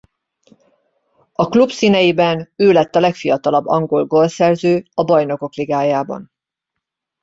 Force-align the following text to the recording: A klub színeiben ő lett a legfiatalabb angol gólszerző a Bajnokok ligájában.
A 1.33 1.47
klub 1.47 1.69
színeiben 1.69 2.51
ő 2.55 2.71
lett 2.71 2.95
a 2.95 2.99
legfiatalabb 2.99 3.65
angol 3.65 4.05
gólszerző 4.05 4.85
a 4.93 5.03
Bajnokok 5.03 5.53
ligájában. 5.53 6.31